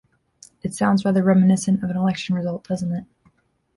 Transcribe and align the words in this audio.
It 0.63 0.73
sounds 0.73 1.05
rather 1.05 1.21
reminiscent 1.21 1.83
of 1.83 1.91
an 1.91 1.95
election 1.95 2.33
result, 2.33 2.67
doesn't 2.67 2.91
it? 2.91 3.05